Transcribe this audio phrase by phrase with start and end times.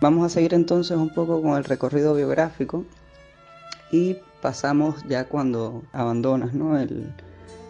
[0.00, 2.84] Vamos a seguir entonces un poco con el recorrido biográfico
[3.90, 6.78] y pasamos ya cuando abandonas ¿no?
[6.78, 7.12] el,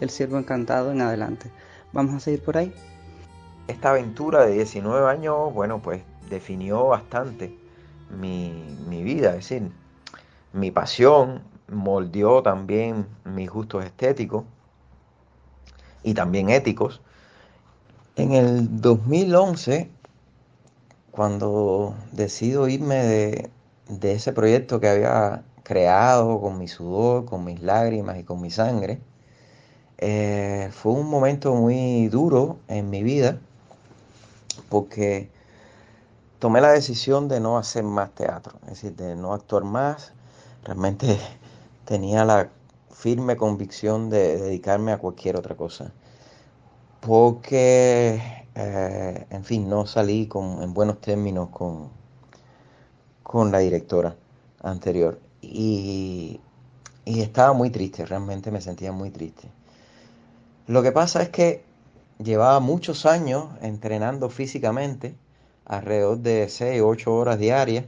[0.01, 1.49] el Ciervo Encantado en adelante.
[1.93, 2.73] Vamos a seguir por ahí.
[3.67, 7.57] Esta aventura de 19 años, bueno, pues definió bastante
[8.19, 8.51] mi,
[8.89, 9.71] mi vida, es decir,
[10.51, 14.43] mi pasión, moldeó también mis gustos estéticos
[16.03, 17.01] y también éticos.
[18.15, 19.91] En el 2011,
[21.17, 23.03] cuando decido irme
[23.89, 28.51] de, ese proyecto que había creado con mi sudor, con mis lágrimas y con mi
[28.51, 29.01] sangre,
[29.97, 33.39] eh, fue un momento muy duro en mi vida
[34.69, 35.31] porque
[36.37, 40.13] tomé la decisión de no hacer más teatro, es decir, de no actuar más.
[40.65, 41.17] Realmente
[41.85, 42.49] tenía la
[42.91, 45.91] firme convicción de dedicarme a cualquier otra cosa.
[47.01, 51.89] Porque, eh, en fin, no salí con, en buenos términos con,
[53.23, 54.15] con la directora
[54.61, 55.19] anterior.
[55.41, 56.39] Y,
[57.05, 59.49] y estaba muy triste, realmente me sentía muy triste.
[60.67, 61.63] Lo que pasa es que
[62.23, 65.15] llevaba muchos años entrenando físicamente,
[65.65, 67.85] alrededor de 6 o 8 horas diarias,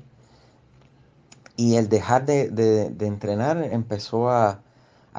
[1.59, 4.61] y el dejar de, entrenar empezó a,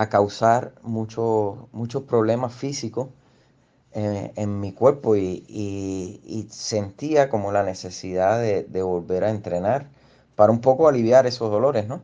[0.08, 3.08] causar muchos muchos problemas físicos
[3.92, 9.88] en, mi cuerpo y, sentía como la necesidad de, volver a entrenar
[10.36, 12.02] para un poco aliviar esos dolores, ¿no?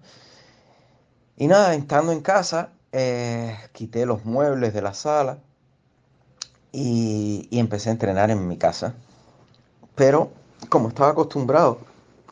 [1.36, 5.38] Y nada, estando en casa, eh, quité los muebles de la sala,
[6.76, 8.94] y, empecé a entrenar en mi casa.
[9.94, 10.30] Pero
[10.68, 11.78] como estaba acostumbrado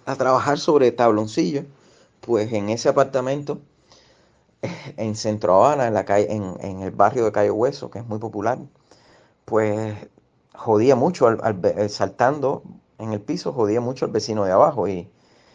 [0.05, 1.65] a trabajar sobre tabloncillo,
[2.21, 3.61] pues en ese apartamento
[4.97, 8.19] en Centro Habana, en, la calle, en, el barrio de Calle Hueso, que es muy
[8.19, 8.59] popular,
[9.45, 9.97] pues
[10.55, 12.63] jodía mucho al, eh, saltando
[12.99, 14.89] en el piso, jodía mucho al vecino de abajo.
[14.89, 15.11] Y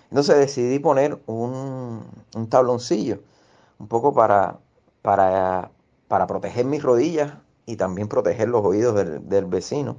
[0.09, 2.03] entonces decidí poner un,
[2.35, 3.19] un tabloncillo,
[3.79, 4.59] un poco para,
[5.01, 5.71] para,
[6.07, 7.33] para proteger mis rodillas
[7.65, 9.97] y también proteger los oídos del, vecino.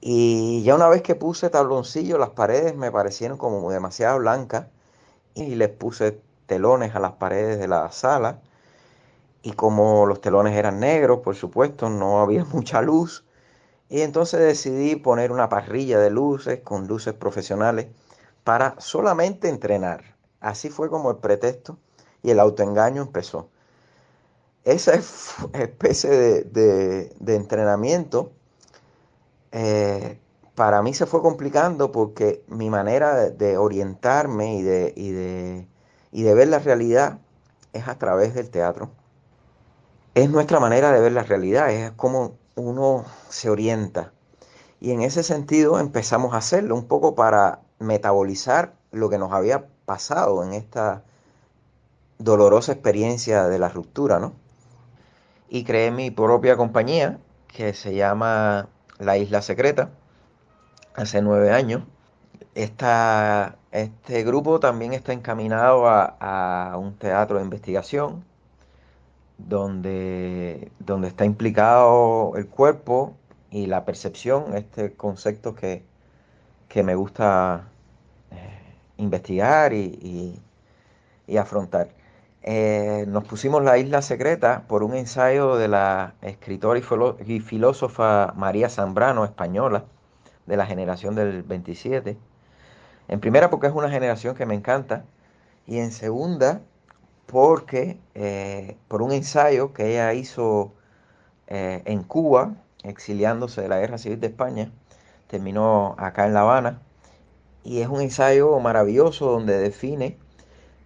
[0.00, 4.66] Y ya una vez que puse tabloncillo, las paredes me parecieron como demasiado blancas
[5.34, 8.40] y les puse telones a las paredes de la sala.
[9.46, 13.24] Y como los telones eran negros, por supuesto, no había mucha luz.
[13.88, 17.86] Y entonces decidí poner una parrilla de luces con luces profesionales
[18.44, 20.16] para solamente entrenar.
[20.40, 21.78] Así fue como el pretexto
[22.22, 23.48] y el autoengaño empezó
[24.66, 24.94] esa
[25.54, 28.32] especie de, entrenamiento
[29.52, 30.18] eh,
[30.56, 36.48] para mí se fue complicando porque mi manera de, orientarme y de, y de, ver
[36.48, 37.20] la realidad
[37.72, 38.90] es a través del teatro.
[40.16, 44.12] Es nuestra manera de ver la realidad, es como uno se orienta.
[44.80, 49.66] Y en ese sentido empezamos a hacerlo un poco para metabolizar lo que nos había
[49.84, 51.04] pasado en esta
[52.18, 54.32] dolorosa experiencia de la ruptura, ¿no?
[55.50, 59.90] y creé mi propia compañía que se llama La Isla Secreta
[60.94, 61.82] hace nueve años.
[62.54, 68.24] este grupo también está encaminado a, un teatro de investigación
[69.38, 73.16] donde, donde está implicado el cuerpo
[73.50, 75.84] y la percepción, este concepto que,
[76.84, 77.68] me gusta
[78.30, 80.38] eh, investigar y
[81.38, 81.88] afrontar.
[82.48, 86.78] Eh, nos pusimos la isla secreta por un ensayo de la escritora
[87.26, 89.84] y, filósofa María Zambrano, española,
[90.46, 92.16] de la generación del 27.
[93.08, 95.04] En primera porque es una generación que me encanta
[95.66, 96.60] y en segunda
[97.26, 100.72] porque eh, por un ensayo que ella hizo
[101.48, 102.54] eh, en Cuba,
[102.84, 104.70] exiliándose de la Guerra Civil de España,
[105.28, 106.80] terminó acá en La Habana
[107.64, 110.16] y es un ensayo maravilloso donde define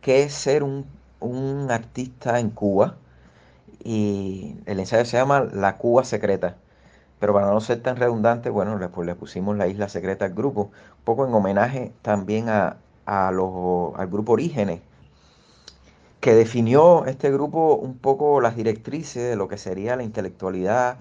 [0.00, 0.86] qué es ser un
[1.20, 2.96] un artista en Cuba
[3.84, 6.56] y el ensayo se llama La Cuba Secreta.
[7.20, 10.34] Pero para no ser tan redundante, bueno, le, pues le pusimos la isla secreta al
[10.34, 10.62] grupo,
[10.98, 12.76] un poco en homenaje también a,
[13.32, 14.80] los, al grupo Orígenes,
[16.20, 20.98] que definió este grupo un poco las directrices de lo que sería la intelectualidad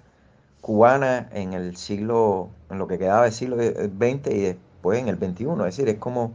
[0.61, 5.17] cubana en el siglo, en lo que quedaba del siglo XX y después en el
[5.17, 5.45] XXI.
[5.51, 6.33] Es decir, es como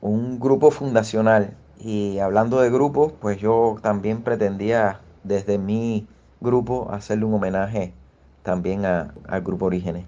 [0.00, 6.06] un grupo fundacional y hablando de grupos, pues yo también pretendía desde mi
[6.40, 7.92] grupo hacerle un homenaje
[8.42, 10.06] también al grupo Orígenes.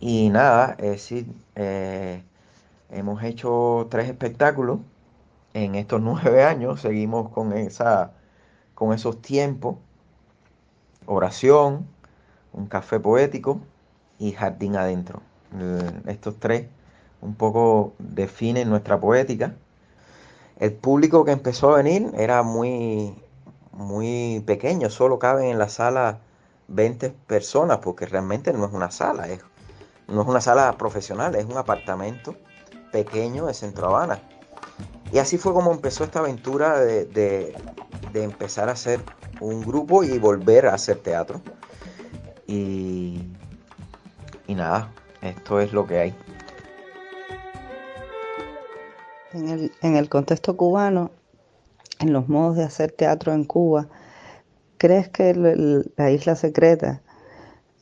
[0.00, 2.22] Y nada, es decir, eh,
[2.90, 4.80] hemos hecho tres espectáculos
[5.54, 8.12] en estos nueve años, seguimos con, esa,
[8.74, 9.76] con esos tiempos,
[11.06, 11.86] oración,
[12.52, 13.60] un café poético
[14.18, 15.20] y jardín adentro.
[16.06, 16.66] Estos tres
[17.20, 19.54] un poco define nuestra poética.
[20.58, 23.14] El público que empezó a venir era muy,
[23.72, 26.20] muy pequeño, solo caben en la sala
[26.68, 29.40] 20 personas, porque realmente no es una sala, es,
[30.08, 32.36] no es una sala profesional, es un apartamento
[32.92, 34.20] pequeño de Centro Habana.
[35.12, 37.54] Y así fue como empezó esta aventura de, de,
[38.24, 39.00] empezar a hacer
[39.40, 41.42] un grupo y volver a hacer teatro.
[42.46, 43.22] Y,
[44.46, 44.90] y nada,
[45.20, 46.14] esto es lo que hay.
[49.34, 51.10] En el, en el contexto cubano,
[52.00, 53.88] en los modos de hacer teatro en Cuba,
[54.78, 55.34] ¿crees que
[55.96, 57.02] la isla secreta,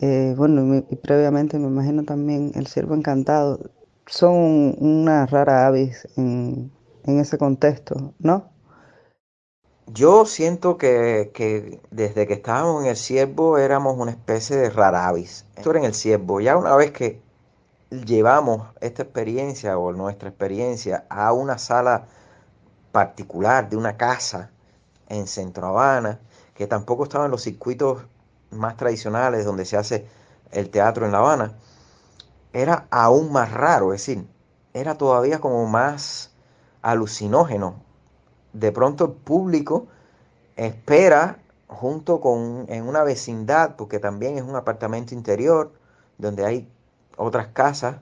[0.01, 3.71] eh, bueno, y, y, previamente me imagino también el Ciervo Encantado,
[4.07, 6.73] son una rara avis en,
[7.05, 8.51] en ese contexto, ¿no?
[9.87, 15.09] Yo siento que, que, desde que estábamos en el ciervo éramos una especie de rara
[15.09, 15.45] avis.
[15.57, 16.41] Esto era en el ciervo.
[16.41, 17.21] Ya una vez que
[17.91, 22.07] llevamos esta experiencia o nuestra experiencia a una sala
[22.93, 24.51] particular de una casa
[25.09, 26.21] en Centro Habana,
[26.55, 28.05] que tampoco estaba en los circuitos
[28.51, 30.07] más tradicionales donde se hace
[30.53, 31.55] el teatro en La Habana,
[32.53, 34.27] era aún más raro, es decir,
[34.73, 36.30] era todavía como más
[36.83, 37.77] alucinógeno.
[38.53, 39.87] De pronto el público
[40.57, 41.39] espera
[41.69, 45.73] junto con en una vecindad, porque también es un apartamento interior
[46.19, 46.69] donde hay
[47.17, 47.97] otras casas,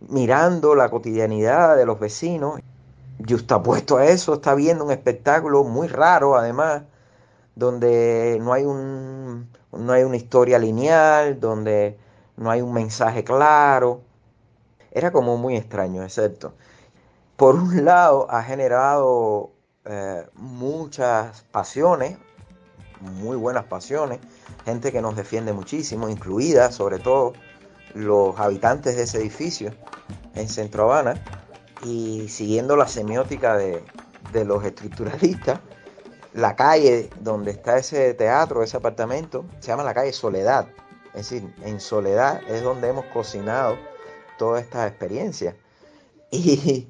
[0.00, 2.60] mirando la cotidianidad de los vecinos.
[3.28, 6.82] Justapuesto a eso, está viendo un espectáculo muy raro, además,
[7.54, 11.98] donde no hay, un, no hay una historia lineal, donde
[12.36, 14.00] no hay un mensaje claro.
[14.90, 16.54] Era como muy extraño, excepto.
[17.40, 19.52] Por un lado, ha generado
[19.86, 22.18] eh, muchas pasiones,
[23.00, 24.18] muy buenas pasiones,
[24.66, 27.32] gente que nos defiende muchísimo, incluida sobre todo
[27.94, 29.72] los habitantes de ese edificio
[30.34, 31.14] en Centro Habana
[31.82, 33.82] y siguiendo la semiótica de,
[34.44, 35.60] los estructuralistas,
[36.34, 40.68] la calle donde está ese teatro, ese apartamento, se llama la calle Soledad.
[41.14, 43.78] Es decir, en Soledad es donde hemos cocinado
[44.36, 45.56] toda esta experiencia.
[46.32, 46.86] Y,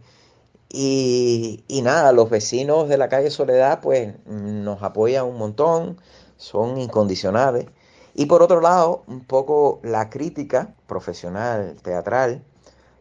[0.72, 5.98] y, y, nada, los vecinos de la calle Soledad pues nos apoyan un montón,
[6.36, 7.66] son incondicionales.
[8.14, 12.42] Y por otro lado, un poco la crítica profesional, teatral,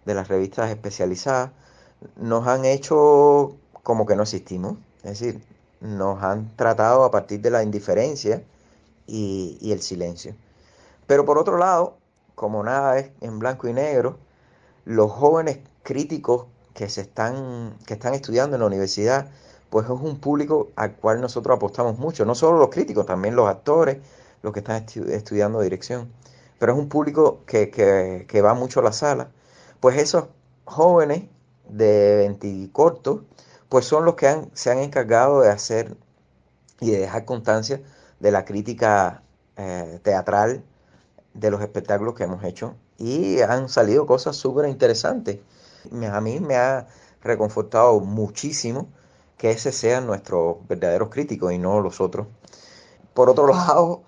[0.06, 1.52] de las revistas especializadas,
[2.16, 4.78] nos han hecho como que no existimos.
[5.04, 5.44] Es decir,
[5.80, 8.44] nos han tratado a partir de la indiferencia
[9.06, 10.36] y, y el silencio.
[11.06, 11.98] Pero por otro lado,
[12.34, 14.18] como nada es en blanco y negro,
[14.86, 19.30] los jóvenes críticos que se están, que están estudiando en la universidad,
[19.70, 23.48] pues es un público al cual nosotros apostamos mucho, no solo los críticos, también los
[23.48, 23.98] actores,
[24.42, 26.12] los que están estu estudiando dirección,
[26.60, 29.30] pero es un público que, que, que, va mucho a la sala,
[29.80, 30.26] pues esos
[30.66, 31.24] jóvenes
[31.68, 33.22] de 20 cortos,
[33.70, 35.96] pues son los que han, se han encargado de hacer
[36.80, 37.82] y de dejar constancia
[38.20, 39.24] de la crítica
[39.58, 40.64] eh, teatral
[41.34, 45.40] de los espectáculos que hemos hecho y han salido cosas súper interesantes.
[46.12, 46.88] A mí me ha
[47.22, 48.88] reconfortado muchísimo
[49.38, 52.28] que ese sean nuestros verdaderos críticos y no los otros.
[53.14, 54.04] Por otro lado,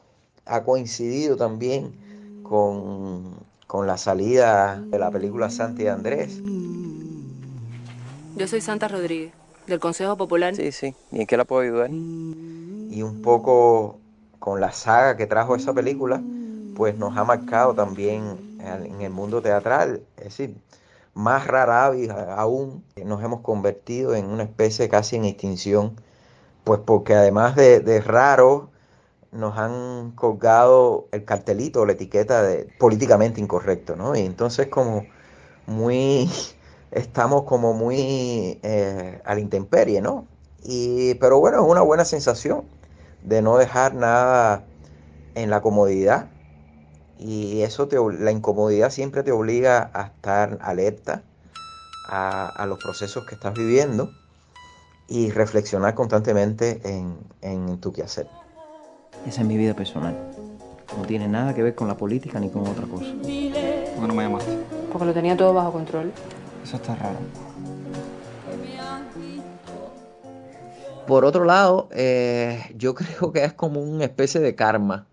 [0.45, 3.35] ha coincidido también con,
[3.67, 6.41] con la salida de la película Santi Andrés.
[8.35, 9.33] Yo soy Santa Rodríguez,
[9.67, 10.55] del Consejo Popular.
[10.55, 10.95] Sí, sí.
[11.11, 11.89] ¿Y en qué la puedo ayudar?
[11.89, 13.99] Y un poco
[14.39, 16.21] con la saga que trajo esa película,
[16.75, 20.01] pues nos ha marcado también en el mundo teatral.
[20.17, 20.55] Es decir,
[21.13, 21.85] más rara
[22.37, 25.95] aún, nos hemos convertido en una especie casi en extinción,
[26.63, 28.71] pues porque además de, de raro,
[29.31, 34.15] nos han colgado el cartelito o la etiqueta de políticamente incorrecto, ¿no?
[34.15, 35.05] Y entonces como
[35.67, 36.29] muy,
[36.91, 40.27] estamos como muy eh, a la intemperie, ¿no?
[40.63, 42.63] Y, pero bueno, es una buena sensación
[43.23, 44.65] de no dejar nada
[45.35, 46.30] en la comodidad.
[47.21, 51.21] Y eso, te, la incomodidad siempre te obliga a estar alerta
[52.09, 54.09] a, a los procesos que estás viviendo
[55.07, 58.27] y reflexionar constantemente en, en tu quehacer.
[59.27, 60.17] Esa es mi vida personal.
[60.97, 63.11] No tiene nada que ver con la política ni con otra cosa.
[63.11, 64.51] ¿Por qué no me llamaste?
[64.91, 66.11] Porque lo tenía todo bajo control.
[66.63, 67.19] Eso está raro.
[71.07, 75.07] Por otro lado, eh, yo creo que es como una especie de karma.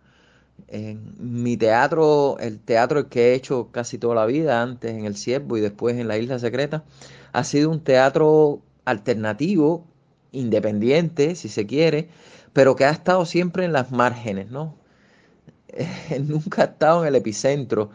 [0.68, 5.16] En mi teatro, el teatro que he hecho casi toda la vida, antes en El
[5.16, 6.84] Ciervo y después en La Isla Secreta,
[7.32, 9.86] ha sido un teatro alternativo,
[10.32, 12.08] independiente, si se quiere,
[12.52, 14.76] pero que ha estado siempre en las márgenes, ¿no?
[16.20, 17.90] Nunca ha estado en el epicentro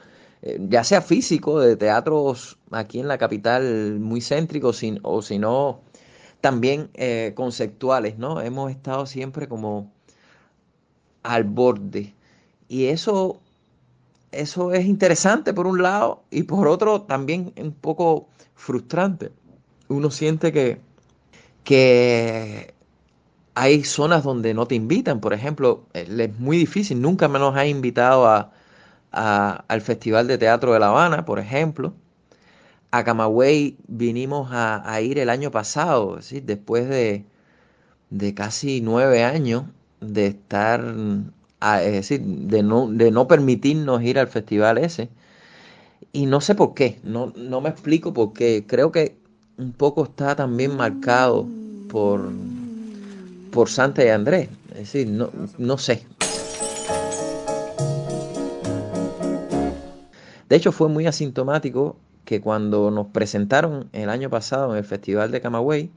[0.46, 5.82] eh, ya sea físico, de teatros aquí en la capital muy céntricos, o si no,
[6.42, 8.42] también eh, conceptuales, ¿no?
[8.42, 9.94] Hemos estado siempre como
[11.24, 12.14] al borde.
[12.68, 13.40] Y eso,
[14.32, 19.32] eso es interesante por un lado y por otro también un poco frustrante.
[19.90, 20.80] Uno siente que,
[21.64, 22.74] que
[23.56, 25.20] hay zonas donde no te invitan.
[25.20, 28.52] Por ejemplo, es muy difícil, nunca me nos ha invitado a,
[29.14, 31.94] al Festival de Teatro de La Habana, por ejemplo.
[32.92, 37.26] A Camagüey vinimos a, ir el año pasado, después de,
[38.10, 39.64] de casi nueve años
[40.00, 40.84] de estar,
[41.64, 45.10] es decir, de no, de no permitirnos ir al festival ese.
[46.12, 48.66] Y no sé por qué, no, no me explico por qué.
[48.68, 49.16] Creo que
[49.58, 51.48] un poco está también marcado
[51.90, 52.32] por,
[53.52, 54.50] por Santa y Andrés.
[54.72, 56.06] Es decir, no, no sé.
[60.50, 65.32] De hecho, fue muy asintomático que cuando nos presentaron el año pasado en el Festival
[65.32, 65.92] de Camagüey,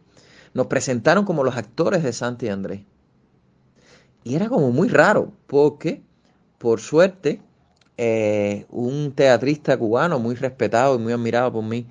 [0.54, 2.80] nos presentaron como los actores de Santa y Andrés.
[4.26, 6.02] Y era como muy raro, porque,
[6.59, 7.40] por suerte,
[7.97, 11.87] eh, un teatrista cubano muy respetado y muy admirado por mí,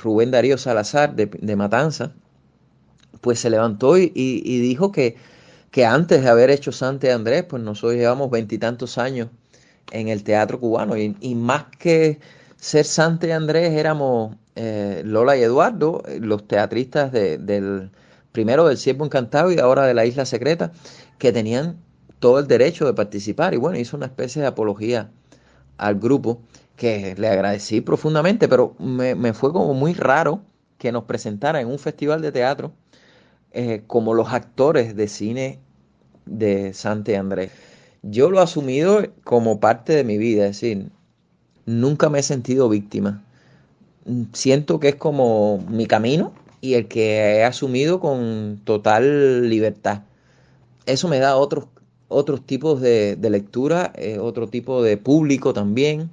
[0.00, 2.12] Rubén Darío Salazar de, Matanza,
[3.20, 5.16] pues se levantó y, dijo que,
[5.72, 9.30] que, antes de haber hecho Santa Andrés, pues nosotros llevamos veintitantos años
[9.90, 10.96] en el teatro cubano.
[10.96, 12.20] Y, más que
[12.54, 17.90] ser Santa Andrés éramos eh, Lola y Eduardo, los teatristas del
[18.34, 20.72] primero del Ciervo Encantado y ahora de la Isla Secreta,
[21.18, 21.76] que tenían
[22.18, 23.54] todo el derecho de participar.
[23.54, 25.08] Y bueno, hizo una especie de apología
[25.78, 26.42] al grupo
[26.74, 30.42] que le agradecí profundamente, pero me, fue como muy raro
[30.78, 32.72] que nos presentara en un festival de teatro
[33.52, 35.60] eh, como los actores de cine
[36.26, 37.52] de Sante Andrés.
[38.02, 40.90] Yo lo he asumido como parte de mi vida, es decir,
[41.66, 43.22] nunca me he sentido víctima.
[44.32, 46.32] Siento que es como mi camino
[46.64, 50.02] y el que he asumido con total libertad
[50.86, 51.66] eso me da otros,
[52.08, 56.10] otros tipos de, lectura, eh, otro tipo de público también,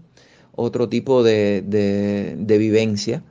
[0.56, 3.24] otro tipo de, de, vivencia.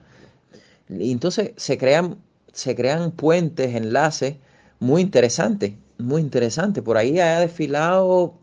[0.89, 2.19] Y entonces se crean,
[2.53, 4.37] se crean puentes, enlaces
[4.79, 6.83] muy interesantes, muy interesantes.
[6.83, 8.35] Por ahí ha desfilado,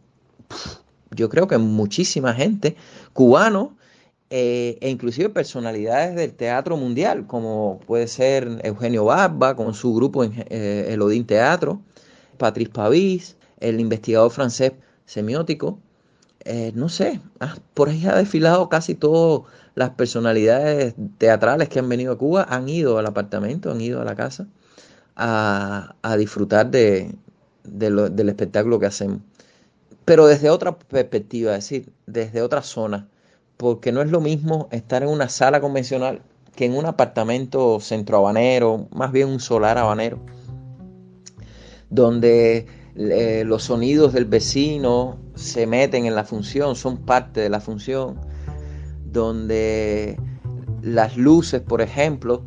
[1.12, 2.76] yo creo que muchísima gente,
[3.14, 3.70] cubanos,
[4.30, 10.24] eh, e inclusive personalidades del teatro mundial, como puede ser Eugenio Barba con su grupo
[10.24, 11.82] en eh, el Odín Teatro,
[12.38, 14.74] Patrice Pavís, el investigador francés
[15.06, 15.80] semiótico.
[16.46, 21.90] Eh, no sé, ah, por ahí ha desfilado casi todas las personalidades teatrales que han
[21.90, 24.48] venido a Cuba, han ido al apartamento, han ido a la casa
[25.16, 27.14] a, disfrutar de,
[27.64, 29.20] del espectáculo que hacemos.
[30.06, 33.08] Pero desde otra perspectiva, es decir, desde otra zona,
[33.58, 36.22] porque no es lo mismo estar en una sala convencional
[36.56, 40.20] que en un apartamento centrohabanero, más bien un solar habanero
[41.90, 47.60] donde eh, los sonidos del vecino se meten en la función, son parte de la
[47.60, 48.20] función,
[49.06, 50.20] donde
[50.82, 52.44] las luces, por ejemplo,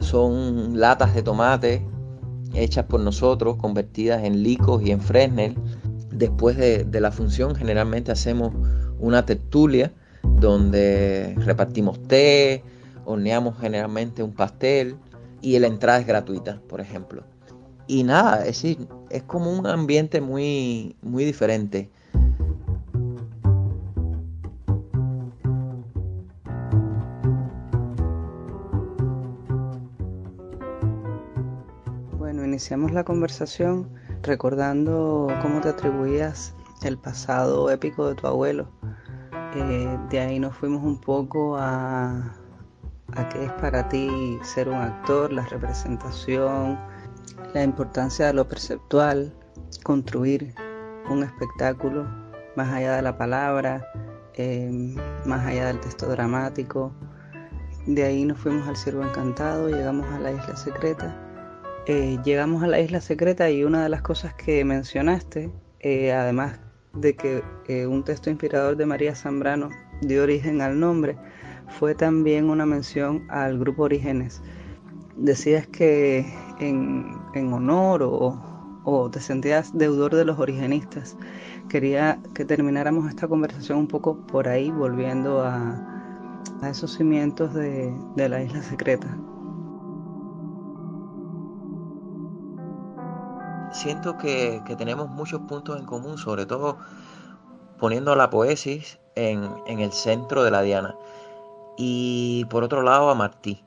[0.00, 1.86] son latas de tomate
[2.54, 5.56] hechas por nosotros, convertidas en licos y en Fresnel.
[6.10, 8.52] Después de, de la función generalmente hacemos
[8.98, 9.92] una tertulia
[10.42, 12.62] donde repartimos té,
[13.06, 14.96] horneamos generalmente un pastel
[15.40, 17.24] y la entrada es gratuita, por ejemplo
[17.86, 21.90] y nada, es decir, es como un ambiente muy, muy diferente.
[32.18, 33.88] Bueno, iniciamos la conversación
[34.22, 38.68] recordando cómo te atribuías el pasado épico de tu abuelo.
[39.54, 42.34] Eh, de ahí nos fuimos un poco a,
[43.14, 46.78] a qué es para ti ser un actor, la representación,
[47.52, 49.32] la importancia de lo perceptual,
[49.82, 50.54] construir
[51.10, 52.06] un espectáculo
[52.56, 53.86] más allá de la palabra,
[54.34, 56.92] em, más allá del texto dramático.
[57.86, 61.14] De ahí nos fuimos al Ciervo Encantado, llegamos a la isla secreta.
[61.86, 66.60] Eh, llegamos a la isla secreta y una de las cosas que mencionaste, eh, además
[66.94, 69.70] de que eh, un texto inspirador de María Zambrano
[70.00, 71.16] dio origen al nombre,
[71.78, 74.42] fue también una mención al grupo Orígenes.
[75.16, 76.26] Decías que
[76.60, 81.16] en, honor o, te sentías deudor de los origenistas.
[81.68, 85.88] Quería que termináramos esta conversación un poco por ahí, volviendo a,
[86.68, 89.16] esos cimientos de, la isla secreta.
[93.72, 96.78] Siento que, tenemos muchos puntos en común, sobre todo
[97.78, 100.94] poniendo la poesis en, en el centro de la diana.
[101.76, 103.64] Y por otro lado a Martí.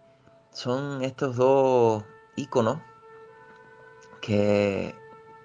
[0.52, 2.04] Son estos dos
[2.38, 2.80] íconos
[4.22, 4.96] que,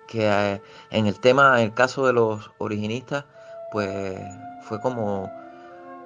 [0.07, 3.25] que eh, en el tema, en el caso de los originistas,
[3.73, 4.21] pues
[4.63, 5.31] fue como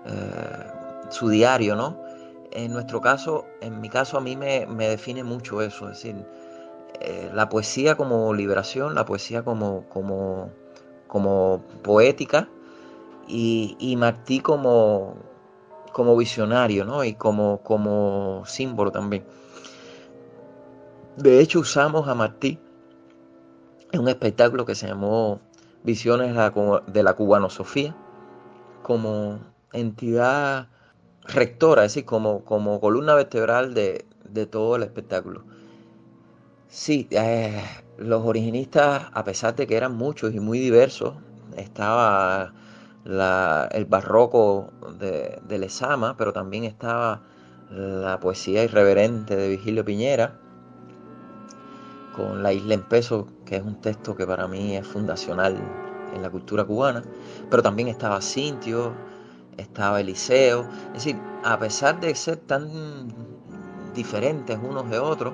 [0.06, 0.70] eh,
[1.10, 2.02] su diario, ¿no?
[2.50, 6.26] En nuestro caso, en mi caso, a mí me, me define mucho eso, es decir,
[7.00, 12.48] eh, la poesía como liberación, la poesía como, como, poética
[13.26, 15.16] y, Martí como,
[15.92, 17.04] como visionario, ¿no?
[17.04, 19.24] Y como, como símbolo también.
[21.16, 22.58] De hecho, usamos a Martí
[23.92, 25.40] en un espectáculo que se llamó
[25.82, 26.34] Visiones
[26.86, 27.94] de la Cubanosofía
[28.82, 29.40] como
[29.72, 30.68] entidad
[31.24, 35.44] rectora, es decir, como, como columna vertebral de todo el espectáculo.
[36.74, 37.62] Sí, eh,
[37.98, 41.14] los originistas, a pesar de que eran muchos y muy diversos,
[41.56, 42.52] estaba
[43.04, 47.22] la, el barroco de, de Lezama, pero también estaba
[47.70, 50.36] la poesía irreverente de Vigilio Piñera,
[52.16, 55.56] con La isla en peso, que es un texto que para mí es fundacional
[56.14, 57.02] en la cultura cubana,
[57.50, 58.94] pero también estaba Cintio,
[59.56, 63.33] estaba Eliseo, es decir, a pesar de ser tan
[63.94, 65.32] diferentes unos de otros,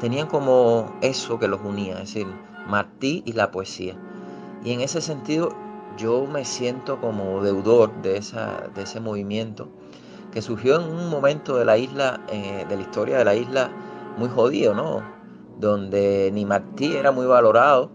[0.00, 2.26] tenían como eso que los unía, es decir,
[2.66, 3.96] Martí y la poesía.
[4.64, 5.50] Y en ese sentido
[5.96, 9.68] yo me siento como deudor de, esa, de ese movimiento
[10.32, 13.70] que surgió en un momento de la isla, eh, de la historia de la isla,
[14.16, 15.02] muy jodido, ¿no?
[15.58, 17.90] Donde ni Martí era muy valorado,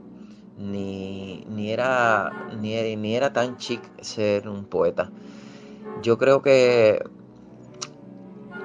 [0.57, 5.11] ni, ni, era, ni, ni era tan chic ser un poeta.
[6.03, 7.03] Yo creo que,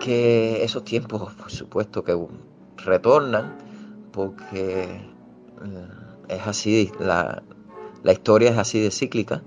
[0.02, 2.18] que esos tiempos, por supuesto, que
[2.78, 3.56] retornan,
[4.10, 5.88] porque eh,
[6.28, 7.44] es así, la,
[8.02, 9.42] la historia es así de cíclica,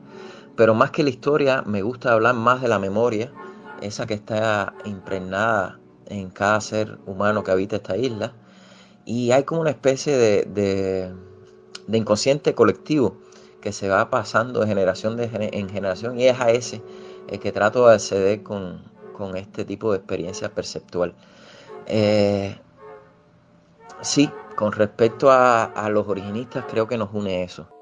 [0.56, 3.34] pero más que la historia me gusta hablar más de la memoria,
[3.82, 8.32] esa que está impregnada en cada ser humano que habita esta isla,
[9.04, 11.12] y hay como una especie de,
[11.86, 13.18] de, inconsciente colectivo
[13.60, 16.82] que se va pasando de generación de, en generación, y es a ese
[17.28, 21.14] el que trato de acceder con, con este tipo de experiencia perceptual.
[21.88, 22.56] Eh,
[24.02, 27.75] sí, con respecto a, a los originistas creo que nos une eso